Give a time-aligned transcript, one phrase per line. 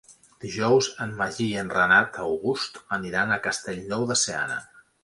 [0.45, 4.63] Dijous en Magí i en Renat August aniran a Castellnou de Seana.